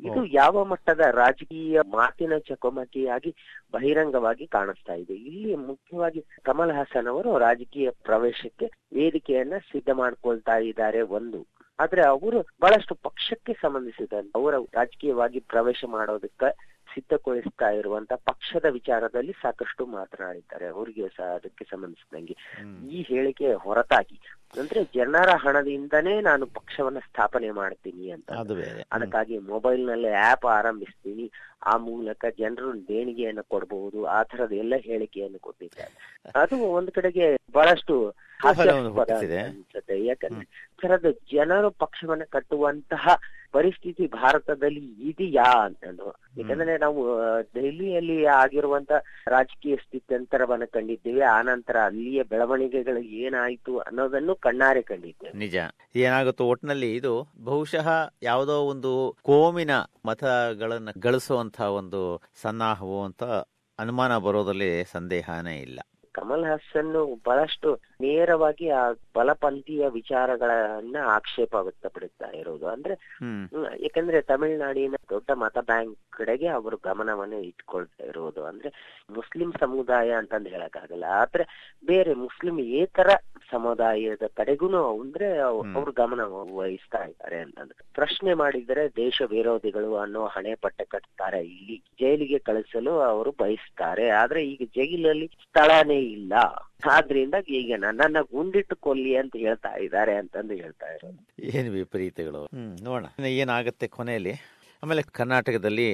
ಇದು 0.07 0.25
ಯಾವ 0.25 0.65
ಮಟ್ಟದ 0.65 1.01
ರಾಜಕೀಯ 1.01 1.81
ಮಾತಿನ 1.81 2.39
ಚಕಮಕಿಯಾಗಿ 2.39 3.31
ಬಹಿರಂಗವಾಗಿ 3.73 4.47
ಕಾಣಿಸ್ತಾ 4.47 4.95
ಇದೆ. 4.95 5.15
ಇಲ್ಲಿ 5.15 5.55
ಮುಖ್ಯವಾಗಿ 5.55 6.23
ಕಮಲ್ 6.43 6.73
ಹಾಸನ್ 6.73 7.07
ಅವರು 7.07 7.39
ರಾಜಕೀಯ 7.39 7.91
ಪ್ರವೇಶಕ್ಕೆ 7.91 8.67
ವೇದಿಕೆಯನ್ನ 8.93 9.59
ಸಿದ್ಧ 9.59 9.91
ಮಾಡ್ಕೊಳ್ತಾ 9.91 10.57
ಇದ್ದಾರೆ 10.59 11.03
ಒಂದು. 11.03 11.41
ಆದ್ರೆ 11.79 12.03
ಅವರು 12.03 12.39
ಬಹಳಷ್ಟು 12.63 12.95
ಪಕ್ಷಕ್ಕೆ 12.95 13.53
ಸಂಬಂಧಿಸಿದ 13.53 14.13
ಅವರ 14.35 14.55
ರಾಜಕೀಯವಾಗಿ 14.75 15.41
ಪ್ರವೇಶ 15.41 15.85
ಮಾಡೋದಕ್ಕೆ 15.89 16.49
ಸಿದ್ಧಗೊಳಿಸ್ತಾ 16.99 17.71
ಇರುವಂತ 17.71 18.13
ಪಕ್ಷದ 18.13 18.65
ವಿಚಾರದಲ್ಲಿ 18.71 19.33
ಸಾಕಷ್ಟು 19.33 19.87
ಮಾತನಾಡಿದ್ದಾರೆ. 19.87 20.67
ಅವರಿಗೆ 20.67 21.09
ಸಹ 21.09 21.25
ಅದಕ್ಕೆ 21.25 21.65
ಸಂಬಂಧಿಸಿದಂಗೆ 21.65 22.37
ಈ 22.91 23.03
ಹೇಳಿಕೆ 23.03 23.53
ಹೊರತಾಗಿ. 23.53 24.21
ಅಂದ್ರೆ 24.61 24.85
ಜನರ 24.85 25.29
ಹಣದಿಂದನೇ 25.29 26.21
ನಾನು 26.21 26.47
ಪಕ್ಷವನ್ನ 26.47 26.99
ಸ್ಥಾಪನೆ 26.99 27.51
ಮಾಡ್ತೀನಿ 27.51 28.11
ಅಂತ. 28.11 28.31
ಅದಕ್ಕಾಗಿ 28.93 29.39
ಮೊಬೈಲ್ನಲ್ಲಿ 29.39 30.09
ಆಪ್ 30.09 30.47
ಆರಂಭಿಸ್ತೀನಿ. 30.47 31.31
ಆ 31.67 31.77
ಮೂಲಕ 31.77 32.25
ಜನರು 32.39 32.89
ದೇಣಿಗೆಯನ್ನು 32.89 33.43
ಕೊಡಬಹುದು 33.43 34.05
ಆ 34.05 34.23
ತರದ 34.23 34.53
ಎಲ್ಲ 34.53 34.75
ಹೇಳಿಕೆಯನ್ನು 34.77 35.39
ಕೊಟ್ಟಿದ್ದಾರೆ. 35.39 36.23
ಅದು 36.35 36.57
ಒಂದು 36.57 36.93
ಕಡೆಗೆ 36.93 37.37
ಬಹಳಷ್ಟು. 37.53 38.28
ಅನ್ಸುತ್ತೆ. 38.47 40.05
ಯಾಕಂದ್ರೆ 40.07 40.43
ಈ 40.43 40.47
ತರದ 40.83 41.05
ಜನರು 41.33 41.71
ಪಕ್ಷವನ್ನ 41.71 42.23
ಕಟ್ಟುವಂತಹ 42.31 43.09
ಪರಿಸ್ಥಿತಿ 43.53 44.07
ಭಾರತದಲ್ಲಿ 44.07 45.11
ಇದೆಯಾ 45.11 45.65
ಅಂತಂದು 45.65 46.17
ಯಾಕಂದ್ರೆ 46.39 46.79
ನಾವು 46.79 47.19
ದೆಹಲಿಯಲ್ಲಿ 47.55 48.25
ಆಗಿರುವಂತ 48.25 48.93
ರಾಜಕೀಯ 49.27 49.77
ಸ್ಥಿತ್ಯಂತರವನ್ನ 49.77 50.65
ಕಂಡಿದ್ದೇವೆ. 50.65 51.21
ಆ 51.21 51.43
ನಂತರ 51.43 51.77
ಅಲ್ಲಿಯ 51.85 52.23
ಬೆಳವಣಿಗೆಗಳು 52.23 52.99
ಏನಾಯ್ತು 52.99 53.79
ಅನ್ನೋದನ್ನು 53.79 54.35
ಕಣ್ಣಾರೆ 54.35 54.83
ಕಂಡಿದ್ದೇವೆ. 54.83 55.39
ನಿಜ. 55.39 55.57
ಏನಾಗುತ್ತೋ 55.97 56.45
ಒಟ್ಟಿನಲ್ಲಿ 56.45 56.95
ಇದು 56.95 57.29
ಬಹುಶಃ 57.45 58.13
ಯಾವುದೋ 58.23 58.61
ಒಂದು 58.61 59.17
ಕೋಮಿನ 59.23 59.71
ಮತಗಳನ್ನ 60.07 60.89
ಗಳಿಸುವಂತಹ 60.99 61.73
ಒಂದು 61.73 62.23
ಸನ್ನಾಹವು 62.43 63.05
ಅಂತ 63.05 63.25
ಅನುಮಾನ 63.79 64.19
ಬರೋದ್ರಲ್ಲಿ 64.19 64.85
ಸಂದೇಹನೇ 64.85 65.59
ಇಲ್ಲ. 65.59 65.81
ಕಮಲ್ 66.19 66.45
ಹಾಸನ್ 66.45 66.93
ಬಹಳಷ್ಟು 67.27 67.71
ನೇರವಾಗಿ 68.01 68.67
ಆ 68.81 68.83
ಬಲಪಂಥೀಯ 69.17 69.85
ವಿಚಾರಗಳನ್ನ 69.89 70.97
ಆಕ್ಷೇಪ 71.17 71.55
ವ್ಯಕ್ತಪಡಿಸ್ತಾ 71.67 72.29
ಇರೋದು. 72.41 72.67
ಅಂದ್ರೆ 72.67 72.95
ಯಾಕಂದ್ರೆ 73.85 74.21
ತಮಿಳುನಾಡಿನ 74.31 74.97
ದೊಡ್ಡ 75.11 75.31
ಮತ 75.43 75.59
ಬ್ಯಾಂಕ್ 75.71 75.97
ಕಡೆಗೆ 76.19 76.49
ಅವರು 76.59 76.77
ಗಮನವನ್ನು 76.85 77.41
ಇಟ್ಕೊಳ್ತಾ 77.41 78.05
ಇರೋದು. 78.05 78.45
ಅಂದ್ರೆ 78.45 78.71
ಮುಸ್ಲಿಂ 79.11 79.51
ಸಮುದಾಯ 79.61 80.11
ಅಂತಂದ್ 80.13 80.49
ಹೇಳಕ್ಕಾಗಲ್ಲ. 80.49 81.07
ಆದ್ರೆ 81.23 81.45
ಬೇರೆ 81.87 82.15
ಮುಸ್ಲಿಂ 82.25 82.57
ಏತರ 82.83 83.11
ಸಮುದಾಯದ 83.51 84.25
ಕಡೆಗೂ 84.37 84.67
ಅಂದ್ರೆ. 85.03 85.29
ಅವ್ರು 85.77 85.93
ಗಮನ 85.93 86.23
ವಹಿಸ್ತಾ 86.59 87.01
ಇದ್ದಾರೆ 87.05 87.39
ಅಂತಂದ್ರೆ 87.41 87.83
ಪ್ರಶ್ನೆ 87.95 88.33
ಮಾಡಿದ್ರೆ 88.35 88.83
ದೇಶ 88.97 89.23
ವಿರೋಧಿಗಳು 89.31 89.97
ಅನ್ನೋ 89.97 90.23
ಹಣೆ 90.35 90.55
ಪಟ್ಟ 90.55 90.81
ಕಟ್ತಾರೆ. 90.89 91.41
ಇಲ್ಲಿ 91.57 91.77
ಜೈಲಿಗೆ 92.01 92.39
ಕಳಿಸಲು 92.49 92.93
ಅವರು 93.11 93.31
ಬಯಸ್ತಾರೆ. 93.43 94.07
ಆದ್ರೆ 94.23 94.41
ಈಗ 94.53 94.69
ಜೈಲಲ್ಲಿ 94.77 95.29
ಸ್ಥಳನೇ 95.47 96.01
ಇಲ್ಲ. 96.11 96.33
ಆದ್ರಿಂದ 96.91 97.35
ಈಗ 97.49 97.73
ನನ್ನ 97.77 98.17
ಗುಂಡಿಟ್ಟು 98.33 98.77
ಕೊಲ್ಲಿ 98.77 99.17
ಅಂತ 99.17 99.37
ಹೇಳ್ತಾ 99.37 99.73
ಇದ್ದಾರೆ 99.77 100.17
ಅಂತಂದು 100.17 100.55
ಹೇಳ್ತಾ 100.55 100.87
ಇರೋದು. 100.93 101.19
ಏನು 101.41 101.71
ವಿಪರೀತಗಳು. 101.71 102.43
ನೋಡೋಣ. 102.83 103.07
ಏನಾಗುತ್ತೆ 103.27 103.89
ಕೊನೆಯಲ್ಲಿ? 103.89 104.35
ಆಮೇಲೆ 104.83 105.03
ಕರ್ನಾಟಕದಲ್ಲಿ 105.03 105.89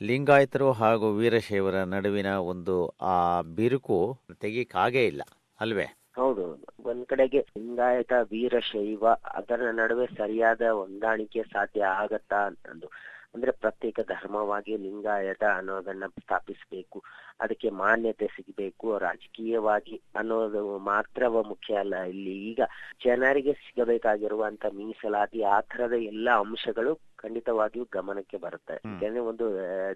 ಲಿಂಗಾಯತರು 0.00 0.72
ಹಾಗೂ 0.72 1.06
ವೀರಶೈವರ 1.12 1.74
ನಡುವಿನ 1.84 2.26
ಒಂದು 2.52 2.76
ಆ 3.02 3.40
ಬಿರುಕು 3.40 3.98
ತೆಗೀಕಾಗೇ 4.40 5.06
ಇಲ್ಲ 5.06 5.22
ಅಲ್ವೇ? 5.60 5.86
ಹೌದು 6.16 6.42
ಹೌದು. 6.42 6.88
ಒಂದ್ 6.88 7.06
ಕಡೆಗೆ 7.06 7.38
ಲಿಂಗಾಯತ 7.38 8.12
ವೀರಶೈವ 8.30 9.04
ಅದರ 9.08 9.70
ನಡುವೆ 9.70 10.06
ಸರಿಯಾದ 10.06 10.62
ಹೊಂದಾಣಿಕೆ 10.70 11.42
ಸಾಧ್ಯ 11.42 11.82
ಆಗತ್ತಾ 11.84 12.46
ಅಂತಂದು. 12.46 12.88
ಅಂದ್ರೆ 13.34 13.52
ಪ್ರತ್ಯೇಕ 13.52 14.00
ಧರ್ಮವಾಗಿ 14.08 14.76
ಲಿಂಗಾಯತ 14.76 15.44
ಅನ್ನೋದನ್ನ 15.56 16.06
ಸ್ಥಾಪಿಸಬೇಕು 16.14 16.98
ಅದಕ್ಕೆ 17.40 17.70
ಮಾನ್ಯತೆ 17.70 18.26
ಸಿಗಬೇಕು 18.26 18.98
ರಾಜಕೀಯವಾಗಿ 18.98 19.96
ಅನ್ನೋದು 20.16 20.62
ಮಾತ್ರವ 20.84 21.42
ಮುಖ್ಯ 21.42 21.74
ಅಲ್ಲ 21.74 21.94
ಇಲ್ಲಿ 22.04 22.34
ಈಗ 22.50 22.62
ಜನರಿಗೆ 23.04 23.52
ಸಿಗಬೇಕಾಗಿರುವಂತ 23.60 24.64
ಮೀಸಲಾತಿ 24.72 25.42
ಆ 25.50 25.60
ತರದ 25.60 25.92
ಎಲ್ಲಾ 26.04 26.34
ಅಂಶಗಳು 26.38 26.92
ಖಂಡಿತವಾಗಿಯೂ 27.16 27.86
ಗಮನಕ್ಕೆ 27.92 28.38
ಬರುತ್ತೆ. 28.38 28.76
ಯಾಕಂದ್ರೆ 28.84 29.22
ಒಂದು 29.22 29.46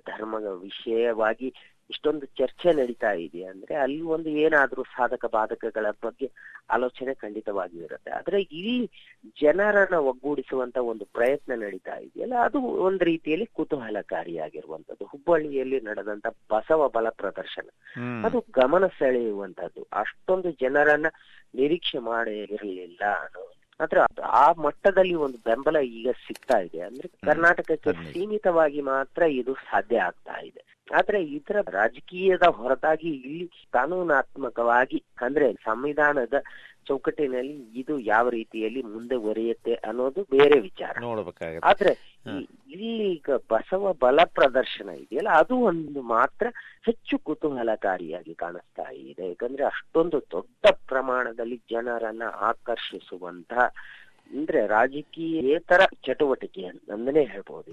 ಧರ್ಮ 0.06 0.24
ಧರ್ಮದ 0.24 0.48
ವಿಷಯವಾಗಿ 0.60 1.48
ಇಷ್ಟೊಂದು 1.90 2.26
ಚರ್ಚೆ 2.26 2.72
ನಡೀತಾ 2.72 3.12
ಇದೆ 3.12 3.44
ಅಂದ್ರೆ 3.44 3.74
ಅಲ್ಲಿ 3.74 4.00
ಒಂದು 4.00 4.28
ಏನಾದ್ರೂ 4.28 4.82
ಸಾಧಕ 4.82 5.24
ಬಾಧಕಗಳ 5.32 5.86
ಬಗ್ಗೆ 5.90 6.26
ಆಲೋಚನೆ 6.70 7.14
ಖಂಡಿತವಾಗಿಯೂ 7.14 7.84
ಇರುತ್ತೆ. 7.84 8.10
ಆದ್ರೆ 8.10 8.42
ಇಲ್ಲಿ 8.42 8.76
ಜನರನ್ನ 9.42 9.96
ಒಗ್ಗೂಡಿಸುವಂತ 9.96 10.76
ಒಂದು 10.76 11.04
ಪ್ರಯತ್ನ 11.04 11.52
ನಡೀತಾ 11.54 11.96
ಇದೆಯಲ್ಲ 11.96 12.34
ಅದು 12.38 12.58
ಒಂದ್ 12.60 13.02
ರೀತಿಯಲ್ಲಿ 13.02 13.46
ಕುತೂಹಲಕಾರಿಯಾಗಿರುವಂತದ್ದು 13.46 15.04
ಹುಬ್ಬಳ್ಳಿಯಲ್ಲಿ 15.04 15.80
ನಡೆದಂತ 15.80 16.26
ಬಸವ 16.50 16.88
ಬಲ 16.88 17.08
ಪ್ರದರ್ಶನ. 17.08 17.66
ಅದು 18.24 18.40
ಗಮನ 18.50 18.86
ಸೆಳೆಯುವಂತದ್ದು 18.98 19.86
ಅಷ್ಟೊಂದು 19.92 20.50
ಜನರನ್ನ 20.50 21.10
ನಿರೀಕ್ಷೆ 21.54 21.98
ಮಾಡಿರಲಿಲ್ಲ 21.98 23.02
ಅನ್ನೋ 23.24 23.44
ಆದ್ರೆ 23.80 24.22
ಆ 24.22 24.52
ಮಟ್ಟದಲ್ಲಿ 24.52 25.14
ಒಂದು 25.14 25.38
ಬೆಂಬಲ 25.38 25.78
ಈಗ 25.78 26.08
ಸಿಗ್ತಾ 26.26 26.58
ಇದೆ. 26.58 26.80
ಅಂದ್ರೆ 26.80 27.08
ಕರ್ನಾಟಕಕ್ಕೆ 27.08 28.12
ಸೀಮಿತವಾಗಿ 28.12 28.80
ಮಾತ್ರ 28.80 29.22
ಇದು 29.22 29.54
ಸಾಧ್ಯ 29.54 30.00
ಆಗ್ತಾ 30.00 30.40
ಇದೆ. 30.40 30.64
ಆದ್ರೆ 30.94 31.24
ಇದರ 31.24 31.56
ರಾಜಕೀಯದ 31.70 32.42
ಹೊರತಾಗಿ 32.42 33.08
ಇಲ್ಲಿ 33.08 33.50
ಕಾನೂನಾತ್ಮಕವಾಗಿ 33.72 35.04
ಅಂದ್ರೆ 35.22 35.52
ಸಂವಿಧಾನದ 35.52 36.34
ಚೌಕಟ್ಟಿನಲ್ಲಿ 36.88 37.54
ಇದು 37.80 37.94
ಯಾವ 37.98 38.28
ರೀತಿಯಲ್ಲಿ 38.28 38.82
ಮುಂದೆ 38.82 39.16
ಒರೆಯುತ್ತೆ 39.30 39.74
ಅನ್ನೋದು 39.88 40.22
ಬೇರೆ 40.30 40.60
ವಿಚಾರ. 40.60 40.94
ನೋಡ್ಬೇಕಾಗತ್ತೆ. 41.00 41.64
ಆದ್ರೆ 41.70 41.92
ಇಲ್ಲಿ 42.70 43.08
ಈಗ 43.10 43.30
ಬಸವ 43.50 43.92
ಬಲ 44.00 44.20
ಪ್ರದರ್ಶನ 44.34 44.88
ಇದೆಯಲ್ಲ 45.02 45.32
ಅದು 45.38 45.56
ಒಂದು 45.70 46.02
ಮಾತ್ರ 46.16 46.46
ಹೆಚ್ಚು 46.86 47.18
ಕುತೂಹಲಕಾರಿಯಾಗಿ 47.18 48.34
ಕಾಣಿಸ್ತಾ 48.34 48.86
ಇದೆ. 49.02 49.26
ಯಾಕಂದ್ರೆ 49.28 49.64
ಅಷ್ಟೊಂದು 49.64 50.20
ದೊಡ್ಡ 50.30 50.74
ಪ್ರಮಾಣದಲ್ಲಿ 50.88 51.60
ಜನರನ್ನ 51.70 52.22
ಆಕರ್ಷಿಸುವಂತ 52.50 53.52
ಅಂದ್ರೆ 54.30 54.60
ರಾಜಕೀಯೇತರ 54.66 55.82
ಚಟುವಟಿಕೆ 56.06 56.62
ಅಂತಂದನೇ 56.64 57.22
ಹೇಳ್ಬೋದು. 57.24 57.70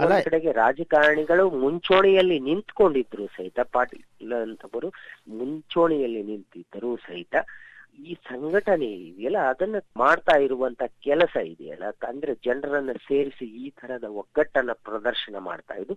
ಅಲ್ಲ 0.00 0.12
ಒಂದ್ 0.12 0.24
ಕಡೆಗೆ 0.24 0.50
ರಾಜಕಾರಣಿಗಳು 0.52 1.44
ಮುಂಚೂಣಿಯಲ್ಲಿ 1.62 2.38
ನಿಂತ್ಕೊಂಡಿದ್ರು 2.40 3.26
ಸಹಿತ 3.26 3.60
ಪಾಟೀಲ್ 3.72 4.32
ಅಂತವರು 4.32 4.88
ಮುಂಚೂಣಿಯಲ್ಲಿ 5.28 6.22
ನಿಂತಿದ್ದರು 6.22 6.90
ಸಹಿತ 7.06 7.34
ಈ 8.10 8.14
ಸಂಘಟನೆ 8.28 8.88
ಇದೆಯಲ್ಲ, 9.08 9.40
ಅದನ್ನ 9.52 9.76
ಮಾಡ್ತಾ 10.02 10.34
ಇರುವಂತ 10.46 10.82
ಕೆಲಸ 11.06 11.34
ಇದೆಯಲ್ಲ, 11.52 11.84
ಅಂದ್ರೆ 12.10 12.32
ಜನರನ್ನ 12.46 12.92
ಸೇರಿಸಿ 13.08 13.46
ಈ 13.62 13.66
ತರದ 13.78 14.08
ಒಗ್ಗಟ್ಟನ್ನ 14.20 14.72
ಪ್ರದರ್ಶನ 14.88 15.36
ಮಾಡ್ತಾ 15.48 15.76
ಇದ್ದು, 15.82 15.96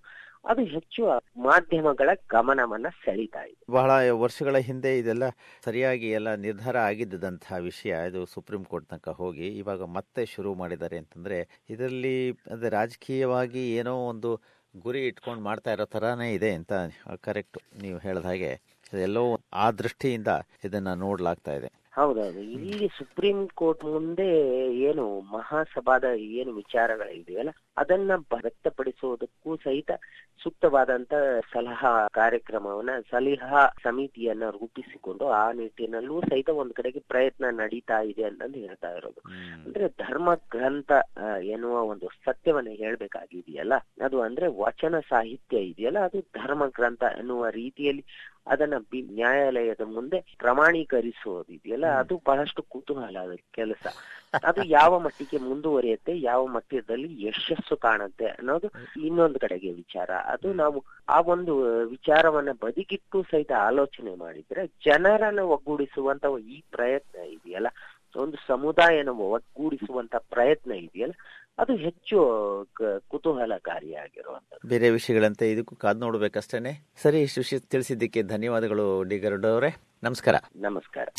ಅದು 0.51 0.61
ಹೆಚ್ಚು 0.73 1.01
ಮಾಧ್ಯಮಗಳ 1.47 2.09
ಗಮನವನ್ನ 2.35 2.89
ಸೆಳೀತಾ 3.03 3.41
ಇದೆ. 3.51 3.59
ಬಹಳ 3.77 3.91
ವರ್ಷಗಳ 4.23 4.57
ಹಿಂದೆ 4.69 4.91
ಇದೆಲ್ಲ 4.99 5.27
ಸರಿಯಾಗಿ 5.65 6.09
ಎಲ್ಲ 6.19 6.29
ನಿರ್ಧಾರ 6.45 6.77
ಆಗಿದ್ದಂತಹ 6.91 7.59
ವಿಷಯ, 7.69 7.93
ಇದು 8.11 8.21
ಸುಪ್ರೀಂ 8.35 8.63
ಕೋರ್ಟ್ 8.71 8.89
ತನಕ 8.93 9.15
ಹೋಗಿ 9.21 9.49
ಇವಾಗ 9.61 9.81
ಮತ್ತೆ 9.97 10.23
ಶುರು 10.35 10.53
ಮಾಡಿದ್ದಾರೆ 10.61 10.99
ಅಂತಂದ್ರೆ, 11.03 11.39
ಇದರಲ್ಲಿ 11.75 12.15
ರಾಜಕೀಯವಾಗಿ 12.77 13.63
ಏನೋ 13.81 13.95
ಒಂದು 14.13 14.31
ಗುರಿ 14.73 14.99
ಇಟ್ಕೊಂಡು 15.07 15.41
ಮಾಡ್ತಾ 15.43 15.69
ಇರೋ 15.75 15.85
ತರಾನೇ 15.93 16.27
ಇದೆ 16.33 16.49
ಅಂತ 16.57 16.73
ಕರೆಕ್ಟ್ 17.21 17.57
ನೀವು 17.83 17.99
ಹೇಳಿದ 17.99 18.25
ಹಾಗೆ 18.25 18.51
ಎಲ್ಲೋ 19.07 19.23
ಆ 19.53 19.65
ದೃಷ್ಟಿಯಿಂದ 19.81 20.31
ಇದನ್ನ 20.67 20.91
ನೋಡ್ಲಾಗ್ತಾ 21.03 21.53
ಇದೆ. 21.59 21.69
ಹೌದೌದು. 21.99 22.39
ಇಲ್ಲಿ 22.55 22.87
ಸುಪ್ರೀಂ 22.97 23.47
ಕೋರ್ಟ್ 23.55 23.83
ಮುಂದೆ 23.85 24.27
ಏನು 24.79 25.21
ಮಹಾಸಭಾದ 25.21 26.03
ಏನು 26.39 26.51
ವಿಚಾರಗಳಿದೆಯಲ್ಲ? 26.53 27.51
ಅದನ್ನ 27.79 28.11
ವ್ಯಕ್ತಪಡಿಸುವುದಕ್ಕೂ 28.15 29.55
ಸಹಿತ 29.55 29.91
ಸೂಕ್ತವಾದಂತ 30.43 31.13
ಸಲಹಾ 31.53 32.07
ಕಾರ್ಯಕ್ರಮವನ್ನ 32.07 32.89
ಸಲಹಾ 33.11 33.67
ಸಮಿತಿಯನ್ನ 33.83 34.49
ರೂಪಿಸಿಕೊಂಡು 34.49 35.27
ಆ 35.27 35.51
ನಿಟ್ಟಿನಲ್ಲೂ 35.51 36.21
ಸಹಿತ 36.21 36.49
ಒಂದ್ 36.49 36.73
ಕಡೆಗೆ 36.73 36.99
ಪ್ರಯತ್ನ 36.99 37.45
ನಡೀತಾ 37.51 38.01
ಇದೆ 38.01 38.23
ಅಂತಂದು 38.23 38.59
ಹೇಳ್ತಾ 38.59 38.91
ಇರೋದು. 38.91 39.21
ಅಂದ್ರೆ 39.65 39.87
ಧರ್ಮ 39.87 40.35
ಗ್ರಂಥ 40.35 40.91
ಎನ್ನುವ 41.43 41.81
ಒಂದು 41.81 42.09
ಸತ್ಯವನ್ನ 42.25 42.67
ಹೇಳ್ಬೇಕಾಗಿದೆಯಲ್ಲ? 42.71 43.73
ಅದು 44.05 44.21
ಅಂದ್ರೆ 44.21 44.47
ವಚನ 44.47 44.99
ಸಾಹಿತ್ಯ 44.99 45.57
ಇದೆಯಲ್ಲ? 45.57 45.99
ಅದು 45.99 46.19
ಧರ್ಮ 46.19 46.67
ಗ್ರಂಥ 46.67 47.03
ಎನ್ನುವ 47.03 47.47
ರೀತಿಯಲ್ಲಿ 47.49 48.05
ಅದನ್ನ 48.47 48.73
ಬಿ- 48.77 49.13
ನ್ಯಾಯಾಲಯದ 49.13 49.81
ಮುಂದೆ 49.81 50.35
ಪ್ರಮಾಣೀಕರಿಸೋದಿದೆಯಲ್ಲ 50.39 51.85
ಅದು 51.85 52.21
ಬಹಳಷ್ಟು 52.25 52.61
ಕುತೂಹಲದ 52.61 53.37
ಕೆಲಸ. 53.51 53.87
ಅದು 54.43 54.63
ಯಾವ 54.63 54.99
ಮಟ್ಟಿಗೆ 54.99 55.37
ಮುಂದುವರಿಯುತ್ತೆ 55.37 56.19
ಯಾವ 56.19 56.45
ಮಟ್ಟದಲ್ಲಿ 56.45 57.25
ಯಶಸ್ಸು 57.25 57.68
ಕಾಣುತ್ತೆ 57.75 58.25
ಅನ್ನೋದು 58.25 58.71
ಇನ್ನೊಂದು 59.05 59.39
ಕಡೆಗೆ 59.39 59.71
ವಿಚಾರ. 59.71 60.09
ಅದು 60.09 60.53
ನಾವು 60.53 60.83
ಆ 61.09 61.19
ಒಂದು 61.19 61.57
ವಿಚಾರವನ್ನ 61.85 62.49
ಬದಿಗಿಟ್ಟು 62.51 63.23
ಸಹಿತ 63.23 63.51
ಆಲೋಚನೆ 63.51 64.15
ಮಾಡಿದ್ರೆ 64.15 64.67
ಜನರನ್ನು 64.67 65.47
ಒಗ್ಗೂಡಿಸುವಂತ 65.47 66.25
ಈ 66.47 66.63
ಪ್ರಯತ್ನ 66.71 67.19
ಇದೆಯಲ್ಲ? 67.19 67.67
ಒಂದು 68.17 68.37
ಸಮುದಾಯನ 68.47 69.09
ಒಗ್ಗೂಡಿಸುವಂತ 69.09 70.15
ಪ್ರಯತ್ನ 70.15 70.71
ಇದೆಯಲ್ಲ? 70.71 71.13
ಅದು 71.59 71.75
ಹೆಚ್ಚು 71.75 72.17
ಕುತೂಹಲಕಾರಿಯಾಗಿರುವಂತ 73.09 74.53
ಬೇರೆ 74.65 74.89
ವಿಷಯಗಳಂತೆ 74.89 75.51
ಇದಕ್ಕೂ 75.51 75.75
ಕಾದ್ 75.75 75.99
ನೋಡ್ಬೇಕಷ್ಟೇನೆ. 75.99 76.87
ಸರಿ 77.01 77.21
ಇಷ್ಟು 77.21 77.39
ವಿಷಯ 77.39 77.59
ತಿಳಿಸಿದ್ದಕ್ಕೆ 77.59 78.23
ಧನ್ಯವಾದಗಳು 78.23 79.03
ಡಿ 79.03 79.25
ಅವರೇ 79.25 79.75
ನಮಸ್ಕಾರ. 80.03 80.35
ನಮಸ್ಕಾರ. 80.55 81.09